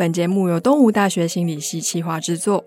[0.00, 2.64] 本节目由东吴大学心理系企划制作。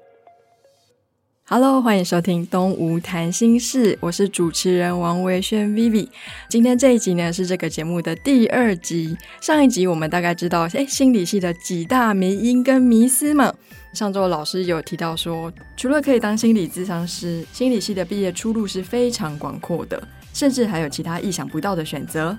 [1.45, 6.09] Hello，欢迎收听东吴谈心事，我是主持人王维轩 Vivi。
[6.47, 9.17] 今天这一集呢是这个节目的第二集。
[9.41, 13.51] 上一集我们大概知道，哎，心理系的几大迷因跟迷思嘛。
[13.95, 22.37] 上周老师有提到说，除了可以当心理咨商师，心理系的毕业出路是非常广阔的，甚至还有其他意想不到的选择。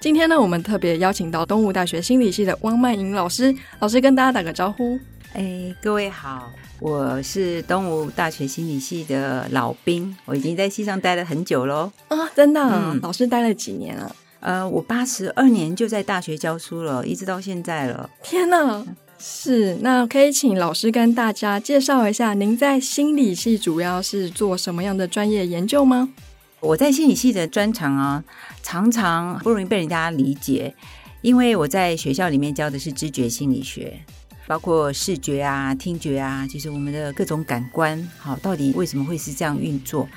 [0.00, 4.96] 今天呢，我们特别邀请到东吴大学心理系的汪曼莹老师，老师跟大家打个招呼。
[5.32, 6.52] 哎，各位好。
[6.78, 11.90] 我是东吴大学心理系的老兵，我已经在系上待了很久喽。
[12.06, 12.94] 啊，真的？
[13.02, 14.14] 老师待了几年了？
[14.38, 18.08] 呃，我八十二年就在大学教书了，一直到现在了。
[18.22, 18.84] 天哪！
[19.18, 26.10] 是，那可以请老师跟大家介绍一下，您在心理系主要是做什么样的专业研究吗？
[26.60, 28.24] 我在心理系的专长啊，
[28.62, 30.74] 常常不容易被人家理解，
[31.22, 34.00] 因为我在学校里面教的是知觉心理学。
[34.48, 40.08] 包括视觉啊、听觉啊，就是我们的各种感官，好，到底为什么会是这样运作？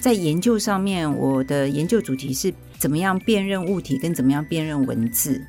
[0.00, 5.46] 在研究上面，我的研究主题是怎么样辨认物体，跟怎么样辨认文字。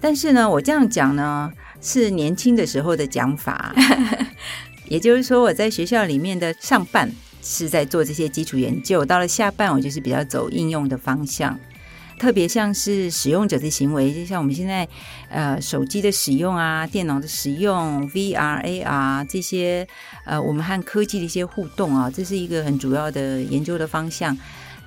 [0.00, 1.52] 但是呢，我这样讲呢，
[1.82, 3.74] 是年轻的时候的讲法，
[4.86, 7.10] 也就是说，我在学校里面的上半
[7.42, 11.58] 是在做这些基础研究，到了下半，我就是比较走应用的方向。
[12.18, 14.86] 特别像是使用者的行为，就像我们现在
[15.30, 19.88] 呃手机的使用啊、电脑的使用、VR、AR 这些
[20.26, 24.36] 呃，我们和科技的一些互动啊，这是一个很主要的研究的方向。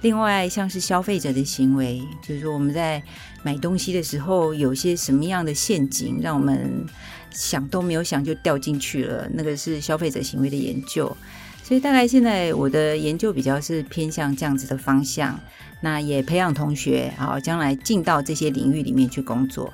[0.02, 3.02] 另外，像是消费者的行为，就是说我们在
[3.42, 6.86] 买东西的时候，有些什么样的陷阱，让我们
[7.32, 11.18] 想都没有想就掉进去了，那个是消费者行为的研究。
[11.64, 15.40] 所以，大概现在我的研究比较是偏向这样子的方向。
[15.82, 19.74] 那也培养同学，好，将来进到这些领域里面去工作。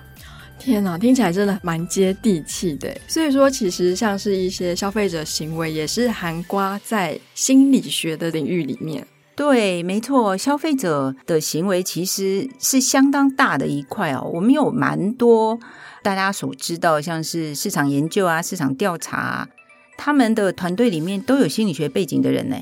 [0.58, 2.96] 天哪，听起来真的蛮接地气的。
[3.08, 9.06] 所以说，其实像是一些消费者行为，也是含瓜在心理学的领域里面。
[9.36, 14.30] 对，没错，消费者的行为其实是相当大的一块哦。
[14.34, 15.60] 我们有蛮多
[16.04, 19.48] 大家所知道，像是市场研究啊、市场调查，
[20.00, 22.56] 他们的团队里面都有心理学背景的人呢。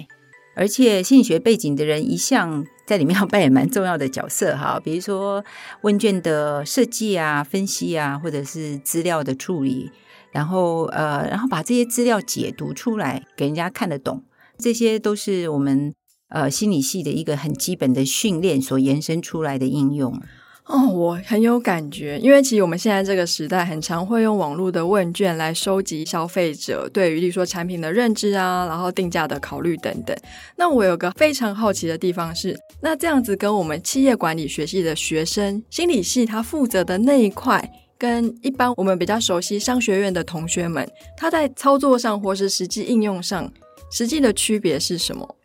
[0.55, 5.45] 而且心理学背景的人一向在里面要扮演蛮重要的角色哈， 比如说
[5.81, 9.91] 问卷的设计啊、分析啊，或者是资料的处理，
[10.31, 14.23] 然后呃，然后把这些资料解读出来给人家看得懂，
[14.57, 15.93] 这些都是我们
[16.29, 20.19] 呃心理系的一个很基本的训练所延伸出来的应用。
[20.67, 30.13] 哦，我很有感觉，因为其实我们现在这个时代很常会用网络的问卷来收集消费者对于，例如说产品的认知啊，然后定价的考虑等等。
[30.57, 40.85] 那我有个非常好奇的地方是，那这样子跟我们企业管理学系的学生心理系他负责的那一块，跟一般我们比较熟悉商学院的同学们，
[41.15, 43.49] 他在操作上或是实际应用上，
[43.89, 45.36] 实际的区别是什么？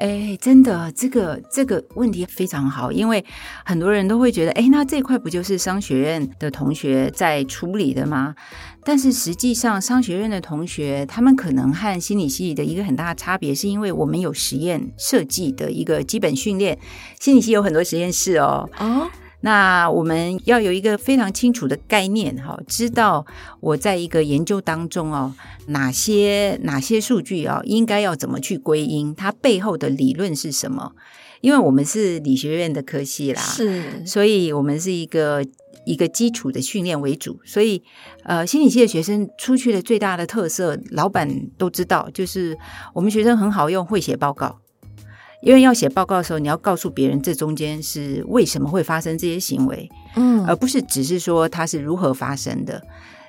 [0.00, 3.22] 哎，真的，这个这个问题非常好，因为
[3.66, 8.34] 很多人都会觉得，哎，那这块不就是商学院的同学在处理的吗？
[8.82, 16.78] 但是实际上，商学院的同学他们可能和心理系的一个很大的差别，是因为我们有实验设计的一个基本训练，
[17.20, 18.70] 心理系有很多实验室哦。
[18.78, 19.10] 哦。
[19.42, 23.24] 那我们要有一个非常清楚的概念，哈，知道
[23.60, 25.34] 我在一个研究当中哦，
[25.68, 30.92] 哪些哪些数据啊，应该要怎么去归因，它背后的理论是什么？
[31.40, 35.42] 因为我们是理学院的科系啦，是，所以我们是一个
[35.86, 37.82] 一个基础的训练为主，所以
[38.24, 42.58] 呃，心理系的学生出去的最大的特色，老板都知道，就是
[42.92, 44.58] 我们学生很好用，会写报告。
[45.42, 52.82] 因为要写报告的时候，你要告诉别人这中间是为什么会发生这些行为，嗯，而不是只是说它是如何发生的。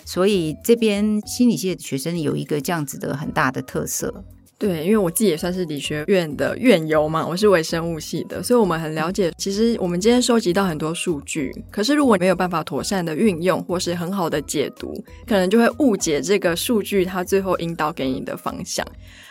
[0.03, 4.23] 所以这边心理系的学生有一个这样子的很大的特色。
[4.61, 9.33] 对，因为我自己也算是理学院的院友嘛，我是微生物系的，所以我们很了解。
[9.35, 14.93] 其实我们今天收集到很多数据，可是如果没有办法妥善的运用，或是很好的解读，
[15.25, 18.85] 可能就会误解这个数据它最后引导给你的方向。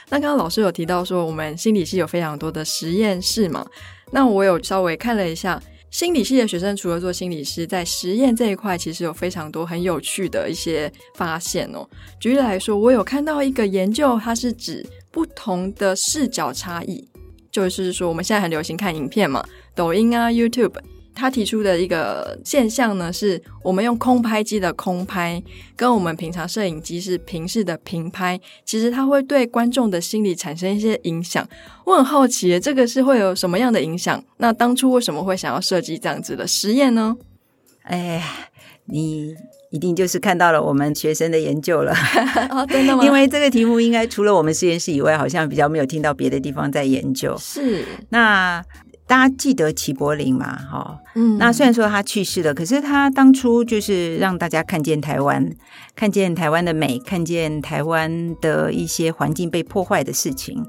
[0.08, 3.64] 那刚刚老师有提到说，我们心理系有非常多的实验室嘛？
[4.10, 5.62] 那我有稍微看了一下，
[5.93, 11.88] 心理系的学生除了做心理师，在实验这一块，其实有非常多很有趣的一些发现哦。
[12.19, 17.08] 举例来说，我有看到一个研究，它是指不同的视角差异，
[17.50, 20.74] 就是说我们现在很流行看影片嘛，抖音啊、YouTube。
[21.12, 25.42] 他提出的一个现象呢，是我们用空拍机的空拍，
[25.76, 31.46] 跟我们平常摄影机是平视的平拍，其实它会对观众的心理产生一些影响。
[31.84, 34.24] 我很好奇，这个是会有什么样的影响？
[34.38, 37.16] 那当初为什么会想要设计这样子的实验呢？
[37.82, 38.24] 哎，
[38.86, 39.34] 你
[39.70, 41.93] 一定就是看到了我们学生的研究了。
[42.50, 43.02] 哦，真的吗？
[43.06, 47.37] 因为这个题目应该除了我们实验室以外，好像比较没有听到别的地方在研究。
[47.38, 48.62] 是那
[49.06, 50.56] 大家记得齐柏林嘛？
[50.56, 55.50] 哈、嗯那虽然说他去世了，可是他当初就是让大家看见台湾，
[55.96, 60.64] 看见台湾的美，看见台湾的一些环境被破坏的事情。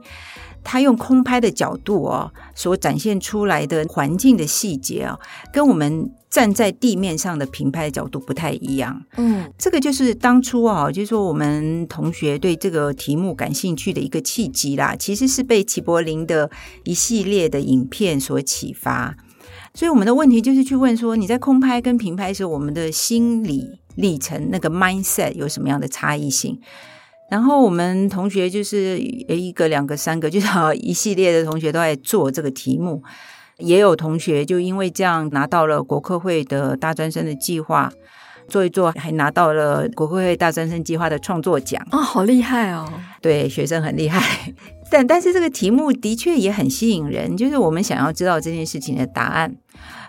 [0.64, 5.20] 他用空拍的角度哦，所展现出来的环境的细节哦，
[5.52, 9.04] 跟我们站在地面上的平拍的角度不太一样。
[9.18, 14.96] 嗯这个就是当初啊，就是说我们同学对这个题目感兴趣的一个契机啦。
[14.96, 16.50] 其实是被齐柏林的
[16.86, 19.16] 一系列的影片所启发。
[19.74, 26.60] 所以我们的问题就是去问说，你在空拍跟平拍的时候，我们的心理历程那个 mindset 有什么样的差异性？
[27.30, 33.04] 然后我们同学就是一个、两个、三个，就是好一系列的同学都在做这个题目。
[33.62, 37.92] 也有同学就因为这样拿到了国科会的大专生的计划，
[38.48, 41.82] 做一做还拿到了国科会大专生计划的创作奖。
[41.92, 42.92] 哦，好厉害哦！
[43.22, 44.54] 对，学生很厉害，
[44.92, 49.56] 但但是这个题目的确也很吸引人，就是我们想要知道这件事情的答案。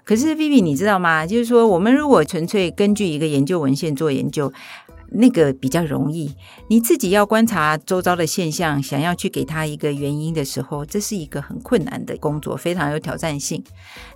[0.05, 1.25] 可是 Vivi，你知道吗？
[1.25, 4.53] 就是说，我们如果纯粹根据一个研究文献做研究，
[5.15, 6.35] 那个比较容易。
[6.69, 13.63] 你自己要观察周遭的现象，想要去给它一个原因的时候，这是一个很困难的工作，非常有挑战性。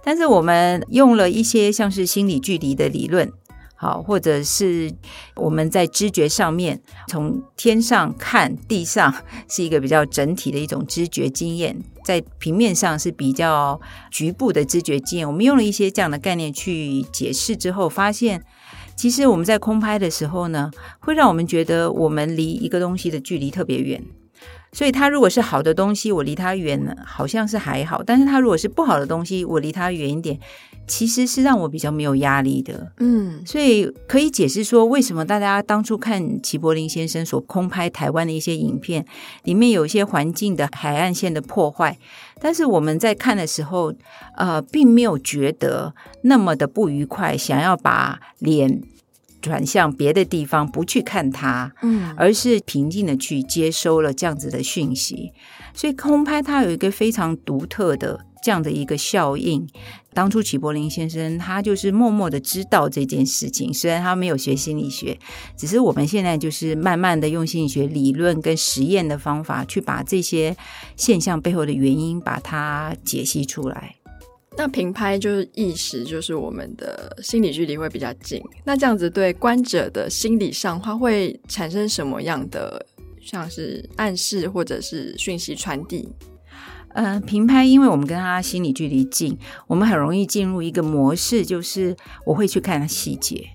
[0.03, 3.33] 但是我们用了一些像是心理距离的理论。
[3.79, 4.91] 好，或者是
[5.35, 9.15] 我们在知觉上面，从天上看地上
[9.51, 13.79] 是一个比较整体的一种知觉经验，在平面上是比较
[14.11, 15.29] 局部的知觉经验。
[15.29, 18.43] 我们用了一些这样的概念去解释之后，发现
[18.97, 20.71] 其实我们在空拍的时候呢，
[21.01, 24.03] 会让我们觉得我们离一个东西的距离特别远。
[24.73, 30.39] 所以它如果是好的东西，我离它远了，好像是还好；但是它如果是不好的东西，我离它远一点，
[30.87, 32.93] 其实是让我比较没有压力的。
[32.99, 39.05] 嗯所以可以解释说，为什么大家当初看齐柏林先生所空拍台湾的一些影片，
[39.45, 41.99] 里面有一些环境的海岸线的破坏，
[42.41, 43.93] 但是我们在看的时候，
[44.37, 48.83] 呃，并没有觉得那么的不愉快，想要把脸
[49.41, 51.73] 转向别的地方，不去看它。
[51.83, 55.33] 嗯而是平静的去接收了这样子的讯息。
[55.75, 59.69] 所以空拍它有一个非常独特的这样的一个效应。
[60.15, 65.19] 当初齐柏林先生他就是默默的知道这件事情，虽然他没有学心理学，
[65.57, 70.57] 只是我们现在就是慢慢的用心理学理论跟实验的方法去把这些
[70.95, 73.97] 现象背后的原因把它解析出来。
[74.57, 78.41] 那平拍就是意识，就是我们的心理距离会比较近。
[78.65, 82.87] 那这样子对观者的心理上，它会产生什么样的，
[83.21, 86.09] 像是暗示或者是讯息传递？
[86.97, 91.95] 呃，平拍，因为我们跟他心理距离近，我们很容易进入一个模式，就是
[92.25, 93.51] 我会去看细节。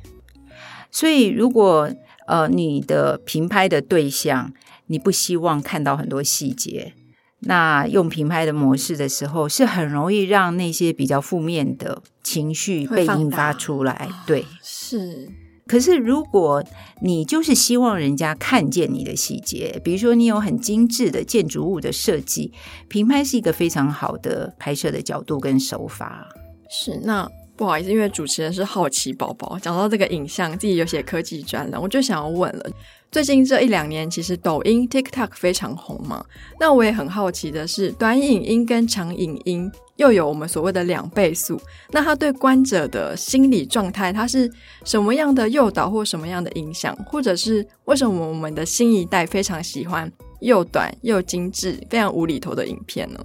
[0.92, 1.92] 所以，如果
[2.28, 4.54] 呃你的平拍的对象，
[4.86, 6.94] 你不希望看到很多细节，
[7.40, 14.08] 那用平拍的模式的时候，是很容易让那些比较负面的情绪被引发出来。
[14.28, 15.30] 对，是，
[15.72, 16.62] 可是，如果
[17.00, 22.52] 你就是希望人家看见你的细节，比如说你有很精致的建筑物的设计，
[22.90, 26.28] 平拍是一个非常好的拍摄的角度跟手法。
[26.70, 27.26] 是，那
[27.56, 32.70] 不好意思，因为主持人是好奇宝宝，讲到这个影像，自己有写科技专栏，我就想要问了。
[33.12, 36.26] 最近这一两年，其实抖音 TikTok 非常红嘛。
[36.60, 41.60] 那我也很好奇的是，短影音跟长影音又有我们所谓的两倍速，
[41.92, 44.50] 那它对观者的心理状态，它是
[44.86, 50.10] 什么样的诱导或什么样的影响，或者是为什么我们的新一代非常喜欢
[50.40, 53.20] 又短又精致、非常无厘头的影片呢？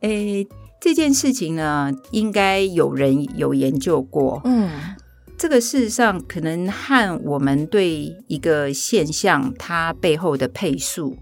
[0.00, 0.46] 诶，
[0.80, 4.40] 这件事情呢，应该有人有研究过。
[4.44, 4.70] 嗯，
[5.36, 11.16] 这个事实上可能和我们对一个现象它背后的配速，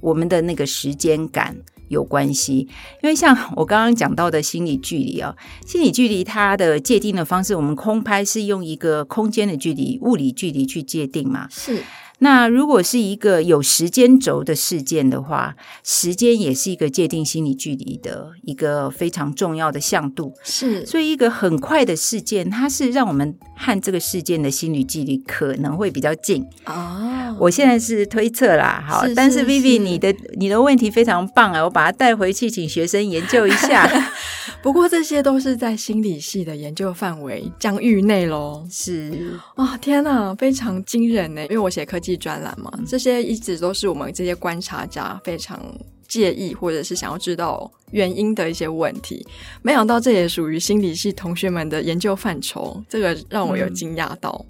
[0.00, 1.56] 我们的那个时间感
[1.88, 2.68] 有关系。
[3.02, 11.46] 因为像我刚刚讲到的心理距离啊，心理距离它的界定的方式，我们空拍是用一个空间的距离、物理距离去界定嘛。
[11.50, 11.80] 是，
[12.20, 20.32] 那如果是一个有时间轴的事件的话，时间也是一个界定心理距离的一个非常重要的向度。
[20.42, 26.46] 是，所以，一个很快的事件，它是让我们和这个事件的心理距离可能会比较近。
[26.66, 33.90] 哦，我现在是推测啦，好，是但是是 Vivi，你的你的问题非常棒啊，我把它带回去，请学生研究一下。
[34.62, 38.66] 不过这些都是在心理系的研究范围疆域内喽。
[38.70, 41.42] 是，哇、天哪，非常惊人呢！
[41.42, 45.58] 因为我写科技专栏嘛，这些一直都是我们这些观察家非常
[46.06, 49.26] 介意或者是想要知道原因的一些问题。
[49.62, 54.44] 没想到这也属于心理系同学们的研究范畴，这个让我有惊讶到。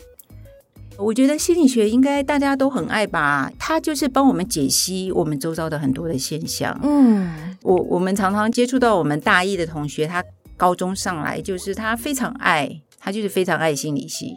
[0.96, 6.78] 我觉得心理学应该大家都很爱吧，它就是帮我们解析我们周遭的很多的现象。
[6.84, 10.22] 嗯，我我们常常接触到我们大一的同学，他
[10.56, 14.36] 高中上来就是他非常爱，他就是非常爱心理系。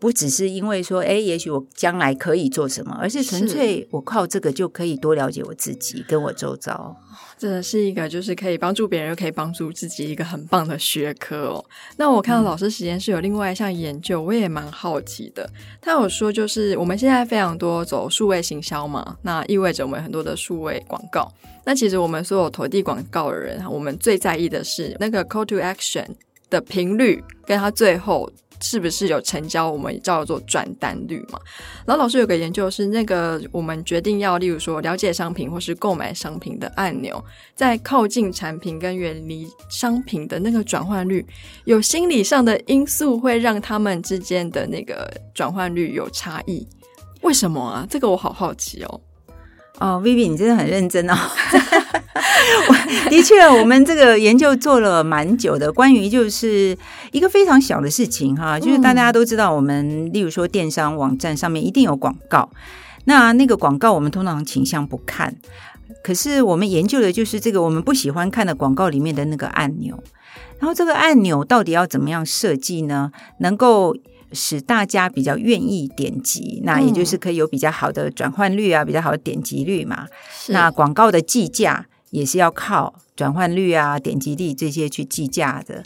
[0.00, 6.96] 不只是因为说，哎，也许我将来可以做什么，而是纯粹我靠这个就可以多了解我自己，跟我周遭。
[7.36, 11.64] 真的是一个就是可以帮助别人又可以帮助自己一个很棒的学科哦。
[11.96, 15.48] 那我看到老师实验室有另外一项研究，我也蛮好奇的。
[15.80, 21.28] 他有说，就是我们现在非常多走数位行销嘛，那意味着我们很多的数位广告。
[21.64, 26.06] 那其实我们所有投递广告的人，我们最在意的是那个 call to action
[26.50, 28.30] 的频率，跟它最后。
[28.60, 29.70] 是不是有成交？
[29.70, 31.38] 我们叫做转单率嘛。
[31.86, 37.22] 然后老师有个研究是，那个我们决定要，例如说了解商品或是购买商品的按钮，
[37.54, 41.24] 在靠近产品跟远离商品的那个转换率，
[41.64, 46.66] 有心理上的因素会让他们之间的那个转换率有差异。
[47.22, 47.86] 为什么啊？
[47.90, 49.00] 这个我好好奇哦。
[49.80, 51.14] 哦，Vivi，你真的很认真哦。
[53.10, 56.76] 的确，我们这个研究做了蛮久的，关于就是
[57.12, 62.50] 一个非常小的事情哈，就是大家都知道，我们例如说电商网站上面一定有广告，
[63.04, 65.36] 那那个广告我们通常倾向不看，
[66.02, 70.02] 可是我们研究的就是这个我们不喜欢看的广告里面的那个按钮，
[70.58, 73.12] 然后这个按钮到底要怎么样设计呢？
[73.38, 73.94] 能够
[74.32, 80.06] 使大家比较愿意点击，那也就是可以有比较好的转换率啊，比较好的点击率嘛。
[80.48, 85.82] 那广告的计价也是要靠转换率啊、点击率这些去计价的。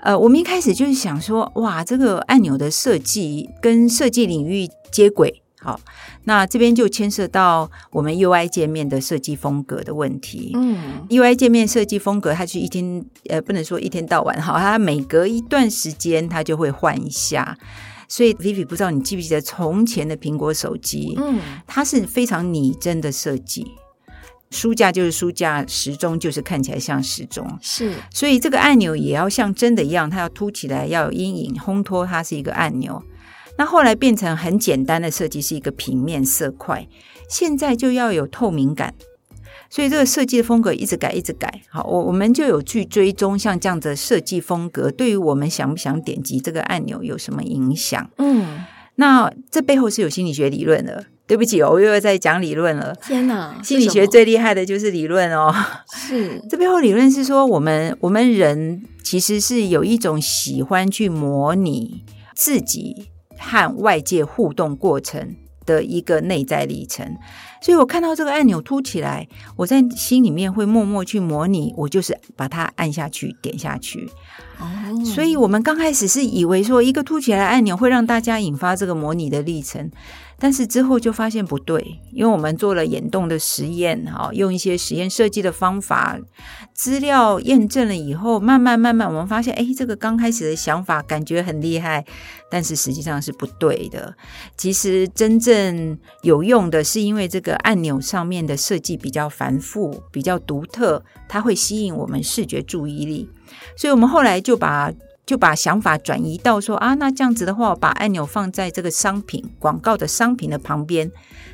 [0.00, 5.40] 呃，我们一开始就是想说，哇，这个按钮的设计跟设计领域接轨。
[5.60, 5.80] 好，
[6.24, 10.52] 那这边就牵涉到我们 UI 界面的设计风格的问题。
[10.54, 17.56] 嗯，UI 界面设计风格，它是一天呃，不能说一天到晚哈，它每隔一段时间它就会换一下。
[18.06, 23.72] 所以 Vivi 不知道你记不记得从前的苹果手机，嗯，它是非常拟真的设计，
[24.54, 27.92] 书架就是书架，时钟就是看起来像时钟，是。
[28.10, 33.02] 所以这个按钮也要像真的一样，它要凸起来，要有阴影，烘托它是一个按钮。
[33.58, 36.86] 那后来变成很简单的设计，是一个平面色块。
[37.28, 38.94] 现在就要有透明感，
[39.70, 41.62] 所以这个设计的风格一直改，一直改。
[41.68, 48.10] 好，我我们就有去追踪像这样的设计风格，对于我们想不想点击这个按钮有什么影响？
[48.18, 48.64] 嗯，
[48.96, 51.06] 那这背后是有心理学理论的。
[51.26, 52.94] 对不起，我又要在讲理论了。
[53.02, 55.54] 天哪，心理学最厉害的就是理论哦。
[55.92, 62.04] 是， 这背后理论是说，我们我们人其实是有一种喜欢去模拟
[62.34, 63.10] 自己。
[63.36, 65.34] 和外界互动过程
[65.66, 67.16] 的一个内在历程，
[67.60, 69.26] 所以我看到这个按钮凸起来，
[69.56, 74.08] 我在心里面会默默去模拟，我就是把它按下去，点下去。
[74.60, 79.90] 哦，所以我们刚开始是以为说一个凸起来的按钮会让大家引发这个模拟的历程。
[80.38, 86.18] 但是之后就发现不对，因为我们做了眼动的实验，哈，用一些实验设计的方法，
[86.72, 92.04] 资料验证了以后，慢慢慢慢，我们发现，哎，这个刚开始的想法感觉很厉害，
[92.50, 94.14] 但是实际上是不对的。
[94.56, 103.28] 其实真正有用的是，因为这个按钮上面的设计比较繁复、比较独特，它会吸引我们视觉注意力，
[103.76, 104.92] 所以我们后来就把。
[105.26, 111.10] 就把想法转移到说啊，那这样子的话，我把按钮放在这个商品广告的商品的旁边，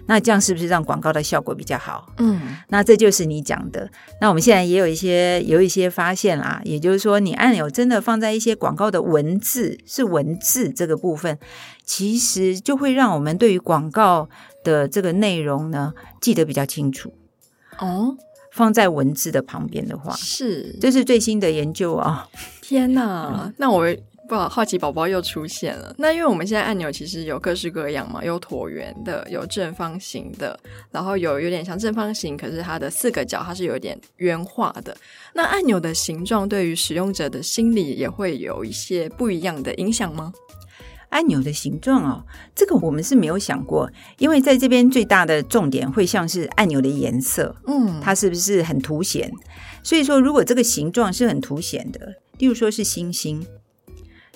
[0.06, 2.12] 那这样是不是让广告的效果比较好？
[2.18, 3.88] 嗯，那这就是你讲的。
[4.20, 11.38] 那我们现在也有一些有一些发现啦，也就是说，你按钮真的放在一些广告的文字是文字这个部分，
[11.84, 14.28] 其实就会让我们对于广告
[14.64, 17.12] 的这个内容呢记得比较清楚。
[17.78, 18.16] 哦。
[18.52, 22.28] 放在文字的旁边的话，是这是最新的研究啊！
[22.60, 23.84] 天哪，那我
[24.28, 25.92] 不好好奇宝宝又出现了。
[25.98, 30.56] 那因为我们现在按钮其实有各式各样嘛，有椭圆的，有正方形的，
[30.92, 34.96] 然后有有点像正方形，可是它的四个角它是有点圆化的。
[35.34, 40.32] 那按钮的形状对于使用者的心理也会有一些不一样的影响吗？
[41.10, 42.24] 按钮的形状哦，
[42.54, 49.30] 这个我们是没有想过，因为在这边最大的重点会像是按钮的颜色，嗯，它是不是很凸显？
[49.82, 53.44] 所以说，如果这个形状是很凸显的，例如说是星星，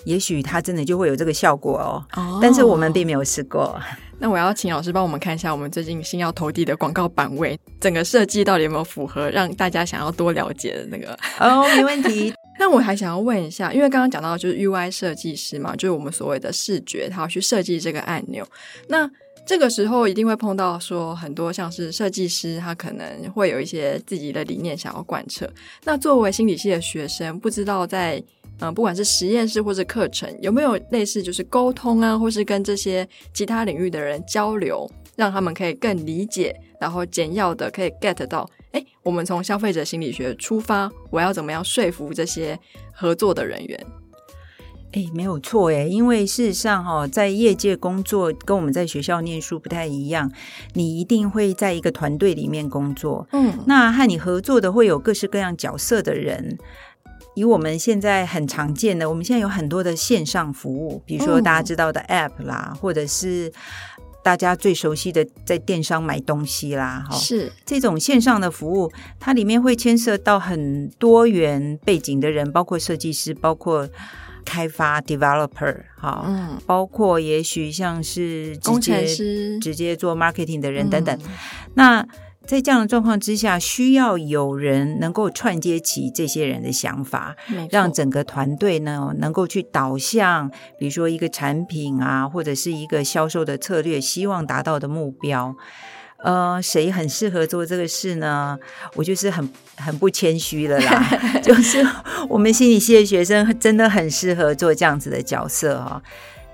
[0.05, 2.05] 也许它真的就会有这个效果哦。
[2.17, 3.79] 哦，但是我们并没有试过。
[4.19, 11.19] 那我要请老师帮我们看一下我们最近新要投递的广告版位，整个设计到底有没有符合让大家想要多了解的那个？
[11.41, 12.33] 哦，没问题。
[12.59, 18.47] 那我还想要问一下，因为刚刚讲到就是 UI 设计师嘛，就是我们所谓的视觉，他要去设计这个按钮。
[18.89, 19.11] 那
[19.47, 25.49] 这个时候一定会碰到说很多像是设计师，他可能会有一些自己的理念想要贯彻。
[25.85, 28.23] 那作为心理系的学生，不知道在
[28.61, 42.59] 嗯，不管是实验室或者课程，有没有类似就是沟通啊，或是跟这些其他领域的人交流，让他们可以更理解，然后简要的可以 get 到，哎，我们从消费者心理学出发，我要怎么样说服这些
[42.93, 43.87] 合作的人员？
[44.93, 50.31] 哎，没有错哎，因为事实上哈，在业界工作跟我们在学校念书不太一样，
[50.73, 56.59] 你一定会在一个团队里面工作，嗯，那和你合作的会有各式各样角色的人。
[57.37, 63.53] 以我们现在很常见的，我们现在有很多的线上服务，比如说大家知道的 App 啦，或者是
[64.25, 67.53] 大家最熟悉的在电商买东西啦，哈，是。
[67.65, 68.91] 这种线上的服务，
[69.21, 73.89] 它里面会牵涉到很多元背景的人，包括设计师，包括。
[74.47, 81.19] 开发 developer 哈，嗯，包括也许像是工程师、直接做 marketing 的人等等。
[81.73, 82.07] 那
[82.47, 87.37] 在这样的状况之下，需要有人能够串接起这些人的想法，
[87.71, 95.57] 让整个团队呢能够去导向，比如说一个产品啊，或者是一个销售的策略，希望达到的目标。
[96.19, 98.59] 呃，谁很适合做这个事呢？
[98.95, 99.47] 我就是很
[99.77, 101.07] 很不谦虚了啦，
[101.43, 101.87] 就是
[102.31, 106.03] 我们心理系的学生真的很适合做这样子的角色哈。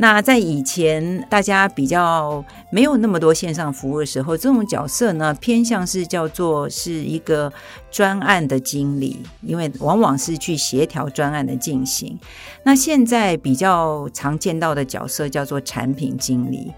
[0.01, 2.43] 那在以前大家比较
[2.73, 7.53] 没有那么多线上服务的时候，这种角色呢偏向是叫做是一个
[7.91, 12.19] 专案的经理，因为往往是去协调专案的进行。
[12.63, 16.73] 那现在比较常见到的角色叫做产品经理，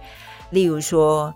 [0.50, 1.33] 例如说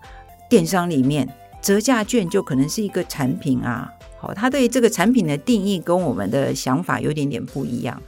[0.49, 1.27] 电商里面。
[1.59, 7.99] 折价券就可能是一个产品啊，好，他对这个产品的定义跟我们的想法有点点不一样，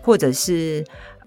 [0.00, 0.84] 或者是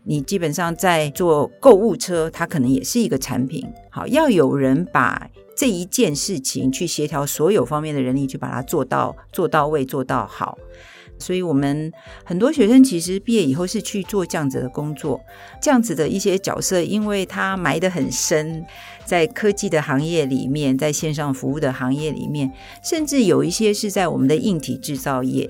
[0.08, 10.58] 你基本上在做购物车，它可能也是一个产品，好，要有人把这一件事情去协调所有方面的人力去把它做到做到位做到好。
[11.20, 11.92] 所以，我们
[12.24, 15.20] 很多学生其实毕业以后是去做这样子的工作，
[15.60, 18.64] 这样子的一些角色，因为他埋得很深，
[19.04, 22.52] 在科技的行业里面，在线上服务的行业里面，
[22.84, 25.50] 甚至有一些是在我们的硬体制造业，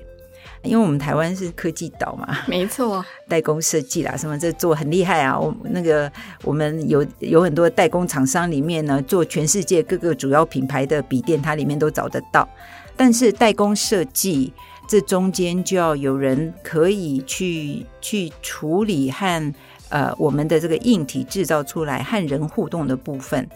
[0.62, 5.38] 因为我们台湾是科技岛嘛，没错，代工设计啦，什么这做很厉害啊。
[5.38, 6.10] 我那个
[6.44, 12.48] 我们有有很多代工厂商里面呢，做全世界各个主要品牌的笔电，它里面都找得到，
[12.96, 14.52] 但是代工设计。
[14.90, 19.54] 这中间就要有人可以去去处理和
[19.90, 23.46] 呃我们的这个硬体制造出来和人互动的部分，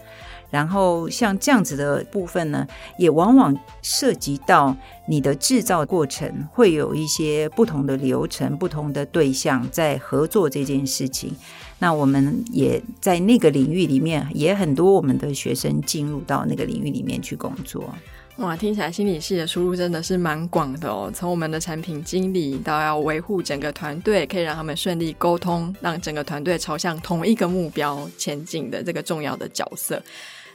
[0.53, 2.67] 然后像这样子的部分呢，
[2.99, 11.35] 也往往涉及到你的制造过程会有一些不同的流程、不同的对象在合作这件事情。
[11.79, 17.83] 那我们也在那个领域里面，也很多我们的学生进入到那个领域里面去工作。
[18.37, 21.11] 哇，听起来心理系的输入真的是蛮广的哦。
[21.13, 30.01] 从我们的产品经理到要维护整个团队，可以让他们顺利沟通，让整个团队朝向同一个目标前进的这个重要的角色。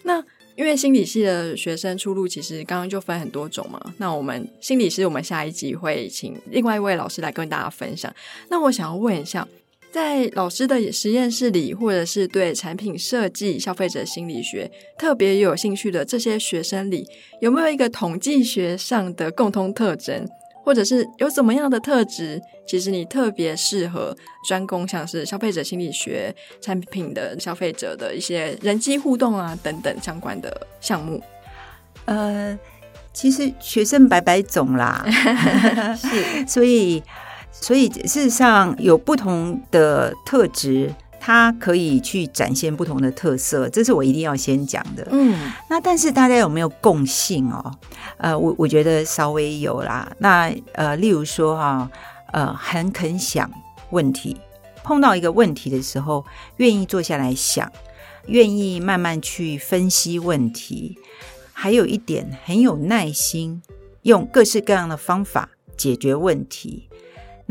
[0.08, 0.24] 那
[0.56, 3.78] 因为心理系的学生出路其实刚刚就分很多种嘛。
[3.98, 8.12] 那我们心理师，我们下一集会请另外一位老师来跟大家分享。
[8.48, 9.46] 那我想要问一下。
[9.90, 17.08] 在老师的实验室里，或者是对产品设计、消费者心理学特别有兴趣的这些学生里，
[17.40, 20.28] 有没有一个统计学上的共通特征，
[20.68, 24.14] 或者是有怎么样的特质，其实你特别适合
[24.46, 31.22] 专攻像是消费者心理学、产品的消费者的一些人机互动啊等等相关的项目？
[32.04, 32.59] 呃，
[33.14, 35.02] 其实学生百百种啦，
[35.96, 37.02] 是，所以。
[37.50, 45.07] 所以事实上有不同的特质，它可以去展现不同的特色，这是我一定要先讲的。
[45.11, 47.72] 嗯，那但是大家有没有共性哦？
[48.16, 50.11] 呃，我我觉得稍微有啦。
[50.18, 51.90] 那呃，例如说哈，
[52.33, 53.50] 呃，很肯想
[53.90, 54.37] 问题，
[54.83, 56.24] 碰到一个问题的时候，
[56.57, 57.70] 愿意坐下来想，
[58.26, 60.98] 愿意慢慢去分析问题，
[61.52, 63.62] 还有一点很有耐心，
[64.02, 66.88] 用各式各样的方法解决问题。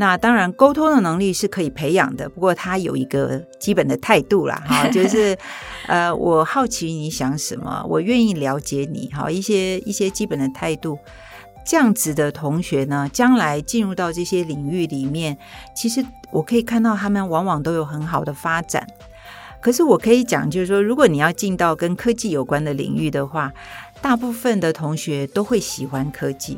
[0.00, 5.36] 那当然，沟通的能力是可以培养的，不过他有一个基本的态度啦， 哈，就是，
[5.88, 10.96] 呃，我好奇你想什么，我愿意了解你，哈，一些一些基本的态度，
[11.66, 15.36] 这样子的同学呢，将来进入到这些领域里面，
[15.74, 18.86] 其实我可以看到他们往往都有很好的发展。
[19.60, 23.52] 可是我可以讲，就是说，如果你要进到跟科技有关的领域的话，
[24.00, 26.56] 大部分的同学都会喜欢科技。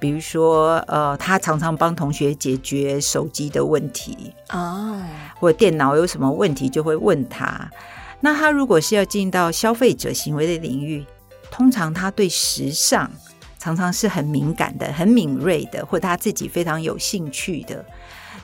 [0.00, 5.08] 比如说，呃，他常常帮同学解决手机的问题啊，
[5.40, 7.70] 或者电脑有什么问题就会问他。
[8.20, 11.04] 那他如果是要进到消费者行为的领域，
[11.50, 13.10] 通常他对时尚
[13.58, 17.84] 常常是很敏感的、很敏锐的，或他自己非常有兴趣的。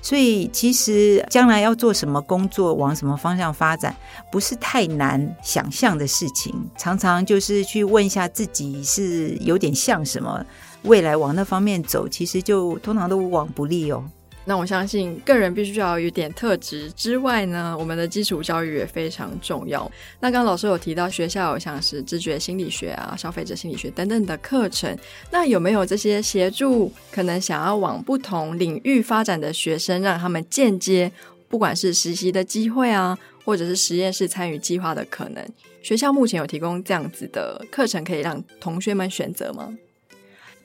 [0.03, 3.97] 所以其实将来要做什么工作，往什么方向发展，
[4.31, 6.55] 不是太难想象的事情。
[6.77, 10.45] 常常就是去问一下自己，是有点像什么，
[10.85, 14.05] 未来往那方面走，其实就通常都无往不利哦。
[14.47, 19.91] 那我相信，个人必须要有点特质之外呢，我们的基础教育也非常重要。
[20.21, 24.95] 那刚刚老师有提到，学校有像是知觉心理学啊、消费者心理学等等的课程，
[25.31, 31.11] 那有没有这些协助可能想要往不同领域发展的学生，让他们间接
[31.49, 35.43] 不管是实习的机会啊，或者是实验室参与计划的可能？
[35.83, 39.75] 学校目前有提供这样子的课程，可以让同学们选择吗？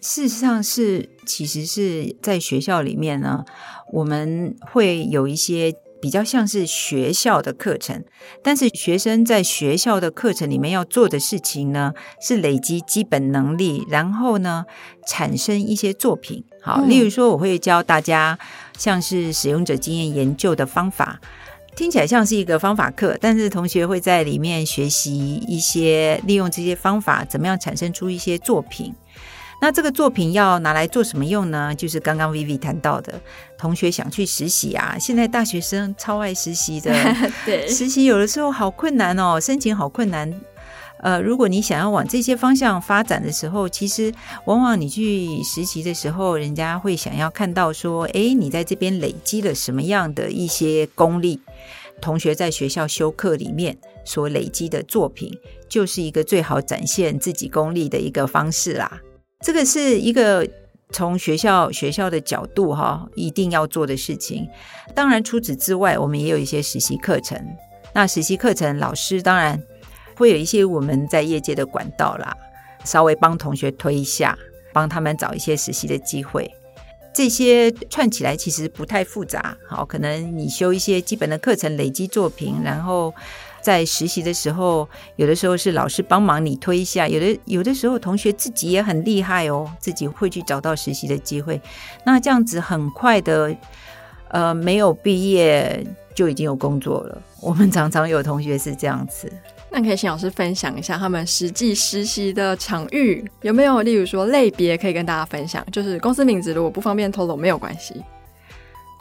[0.02, 3.44] 事实上是，其实是在学校里面呢，
[3.92, 8.04] 我们会有一些比较像是学校的课程，
[8.42, 14.66] 但是学生在学校的课程里面要做的事情呢，是累积基本能力，然后呢，
[15.06, 16.46] 产生一些作品。
[16.62, 18.40] 好，例如说，我会教大家
[18.78, 21.20] 像是使用者经验研究的方法，
[21.76, 28.94] 听起来像是一个方法课，但是同学会在里面学习一些利用这些方法，怎么样产生出一些作品。
[29.62, 31.76] 那这个作品要拿来做什么用呢？
[31.76, 33.20] 就是刚刚 Vivi 谈到的，
[33.58, 34.96] 同学想去实习啊。
[35.00, 36.94] 现在大学生超爱实习的，
[37.46, 40.34] 对，实习有的时候好困难哦，申请好困难。
[41.02, 44.14] 呃，如果你想要往这些方向发展的时候，其实
[44.46, 51.42] 往往你去实习的时候，人家会想要看到说，哎，你在这边累积了什么样的一些功力？
[52.02, 59.02] 同学在学校修课里面所累积的作品，就是一个最好展现自己功力的一个方式啦。
[59.42, 60.48] 这个是一个
[60.92, 64.48] 从学校学校的角度哈，一定要做的事情。
[64.94, 67.40] 当然，除此之外，我们也有一些实习课程。
[67.94, 69.62] 那实习课程老师当然
[70.16, 72.36] 会有一些我们在业界的管道啦，
[72.84, 74.38] 稍微帮同学推一下，
[74.74, 76.52] 帮他们找一些实习的机会。
[77.14, 79.56] 这些串起来其实不太复杂。
[79.68, 83.14] 好，可能你修一些基本的课程，累积作品，然后。
[83.70, 91.62] 在实习的时候，有的时候是老师帮忙你推一下，有的有的时候同学自己也很厉害哦，自己会去找到实习的机会。
[92.04, 93.56] 那这样子很快的，
[94.30, 97.22] 呃，没有毕业就已经有工作了。
[97.42, 99.32] 我们常常有同学是这样子。
[99.70, 105.64] 那可以请老师分享一下他们实际实习的场域有没有，例如说类别可以跟大家分享？
[105.72, 108.04] 就是公司名字如果不方便透露，没有关系。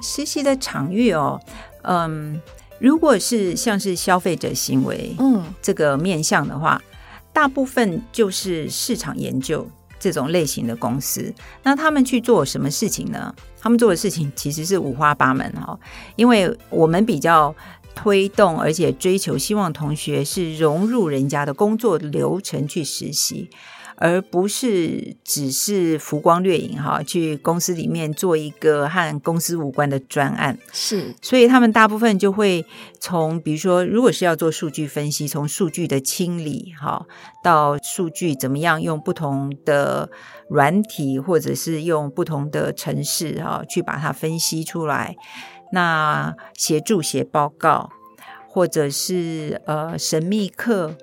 [0.03, 1.41] 实习的场域哦，
[1.85, 2.39] 嗯。
[2.79, 6.81] 如果是像是消费者行为，嗯，这个面向的话，
[7.33, 11.33] 大部分就是市场研究这种类型的公司。
[11.63, 13.35] 那他们去做什么事情呢？
[13.61, 15.79] 他们做的事情其实是五花八门哈。
[16.17, 17.55] 因为我们比较
[17.95, 23.51] 推动，而且追求，希望同学是融入人家的工作流程去实习。
[24.01, 32.65] 而不是只是浮光掠影哈，去公司里面做一个和公司无关的专案是，所以他们大部分就会
[33.01, 37.07] 从，比如说，如果是要做数据分析，从数据的清理哈，
[37.43, 40.09] 到数据怎么样用不同的
[40.49, 45.17] 软体或者是用不同的程式哈，去把它分析出来，
[45.73, 47.91] 那协助写报告，
[48.49, 50.97] 或者是呃神秘客。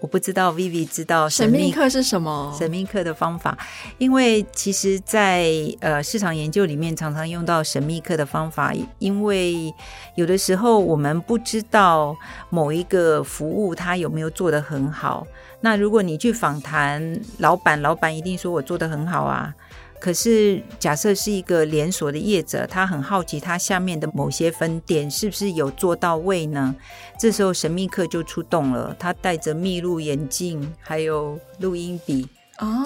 [0.00, 2.54] 我不知道 Vivi 知道神秘客是什么？
[2.56, 3.58] 神秘客的方法，
[3.98, 9.74] 因为其实，在呃市场研究里面，常常用到神秘客的方法，因为
[10.14, 12.16] 有的时候我们不知道
[12.48, 15.26] 某一个服务它有没有做得很好。
[15.60, 19.52] 那如果你去访谈老板，老板一定说我做得很好啊。
[20.00, 26.74] 可是，假设是一个连锁的业者，他很好奇他下面的某些分店是不是有做到位呢？
[27.18, 32.28] 这时候神秘客就出动了，他戴着密录眼镜，还有录音笔，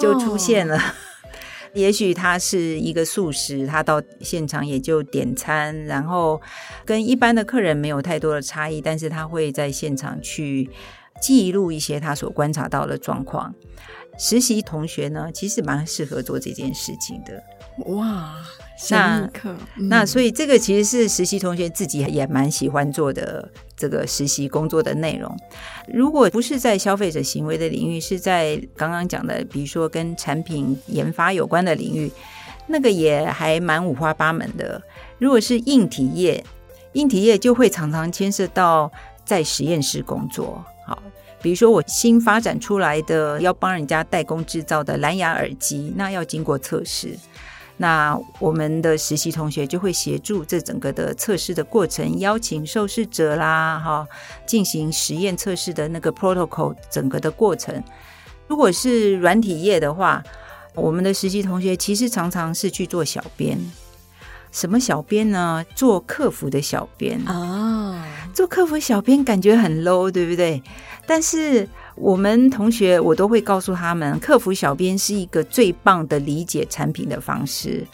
[0.01, 0.79] 就出现了。
[1.73, 6.41] 也许他是一个素食，他到现场也就点餐，然后
[6.85, 10.69] 跟一般的客人没有太多的差异，但是他会在现场去
[11.21, 13.55] 记录一些他所观察到的状况。
[14.17, 17.43] 实习同学呢，其实蛮适合做这件事情的。
[17.95, 18.35] 哇，
[18.91, 19.29] 那
[19.89, 25.35] 那所以这个其实是实习同学自己也蛮喜欢做的这个实习工作的内容。
[25.87, 32.11] 如果不是在消费者行为的领域，是在刚刚讲的，比如说跟产品研发有关的领域，
[32.67, 34.79] 那个也还蛮五花八门的。
[35.17, 36.43] 如果是硬体业，
[36.93, 38.91] 硬体业就会常常牵涉到
[39.25, 40.63] 在实验室工作。
[41.43, 41.45] 好。
[41.45, 47.17] 比如说，我新发展出来的要帮人家代工制造的蓝牙耳机，那要经过测试。
[47.75, 54.07] 那我们的实习同学就会协助这整个的测试的过程，邀请受试者啦，哈，
[54.45, 57.83] 进行实验测试的那个 protocol 整个的过程。
[58.47, 60.23] 如果是软体业的话，
[60.75, 63.59] 我们的实习同学其实常常是去做小编。
[64.51, 65.65] 什么小编呢？
[65.75, 70.61] 做客服的小编啊，做客服小编感觉很 low，对不对？
[71.05, 77.85] 但是我们同学我都会告诉他们，客服小编是一个最棒的理解产品的方式。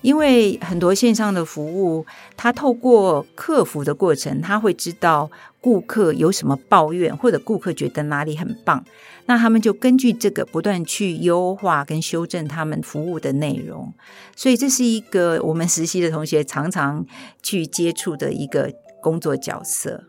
[0.00, 2.04] 因为很多线上的服务，
[2.36, 8.84] 他透过客服的过程，他会知道顾客有什么抱怨，或者顾客觉得哪里很棒，
[9.26, 13.94] 那他们就根据这个不断去优化跟修正他们服务的内容。
[14.34, 17.06] 所以这是一个我们实习的同学常常
[17.40, 20.02] 去接触的一个工作角色。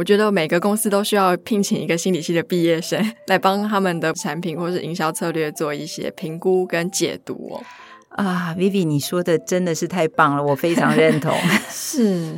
[0.00, 7.62] 我觉得每个公司都需要聘请一个心理系的毕业生 来帮他们的产品或是营销策略做一些评估跟解读哦。
[8.08, 11.36] 啊，Vivi，你说的真的是太棒了，我非常认同。
[11.68, 12.34] 是，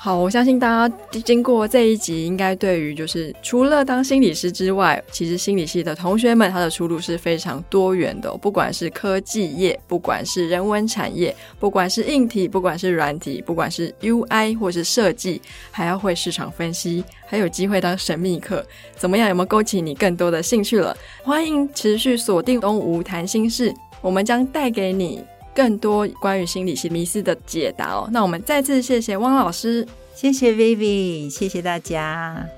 [0.00, 18.64] 好，我相信大家经过这一集，应该对于就是除了当心理师之外，其实心理系的同学们他的出路是非常多元的，不管是科技业，不管是人文产业，不管是硬体，不管是软体，不管是 UI 或是设计，还要会市场分析，还有机会当神秘客，
[18.96, 19.28] 怎么样？
[19.28, 20.96] 有没有勾起你更多的兴趣了？
[21.24, 23.74] 欢迎持续锁定东吴谈心事。
[24.00, 25.24] 我们将带给你
[25.58, 28.08] 更多关于心理系迷思的解答哦。
[28.12, 32.48] 那我们再次谢谢汪老师，谢谢 Vivi，谢谢大家。